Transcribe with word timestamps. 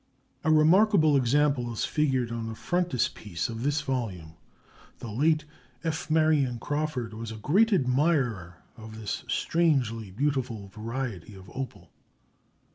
A 0.43 0.49
remarkable 0.49 1.15
example 1.15 1.71
is 1.71 1.85
figured 1.85 2.31
on 2.31 2.47
the 2.47 2.55
frontispiece 2.55 3.49
of 3.49 3.61
this 3.61 3.81
volume. 3.81 4.33
The 4.97 5.11
late 5.11 5.45
F. 5.83 6.09
Marion 6.09 6.57
Crawford 6.57 7.13
was 7.13 7.31
a 7.31 7.37
great 7.37 7.71
admirer 7.71 8.63
of 8.75 8.99
this 8.99 9.23
strangely 9.27 10.09
beautiful 10.09 10.69
variety 10.69 11.35
of 11.35 11.51
opal. 11.53 11.91